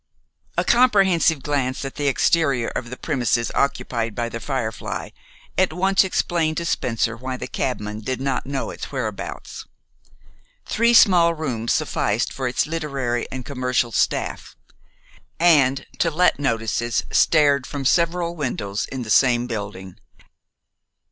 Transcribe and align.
A 0.57 0.63
comprehensive 0.63 1.43
glance 1.43 1.85
at 1.85 1.93
the 1.93 2.07
exterior 2.07 2.69
of 2.69 2.89
the 2.89 2.97
premises 2.97 3.51
occupied 3.53 4.15
by 4.15 4.29
"The 4.29 4.39
Firefly" 4.39 5.09
at 5.59 5.71
once 5.73 6.03
explained 6.03 6.57
to 6.57 6.65
Spencer 6.65 7.15
why 7.15 7.37
the 7.37 7.45
cabman 7.45 7.99
did 7.99 8.19
not 8.19 8.47
know 8.47 8.71
its 8.71 8.91
whereabouts. 8.91 9.67
Three 10.65 10.95
small 10.95 11.35
rooms 11.35 11.73
sufficed 11.73 12.33
for 12.33 12.47
its 12.47 12.65
literary 12.65 13.27
and 13.31 13.45
commercial 13.45 13.91
staff, 13.91 14.55
and 15.39 15.85
"To 15.99 16.09
let" 16.09 16.39
notices 16.39 17.03
stared 17.11 17.67
from 17.67 17.85
several 17.85 18.35
windows 18.35 18.85
in 18.85 19.03
the 19.03 19.11
same 19.11 19.45
building. 19.45 19.97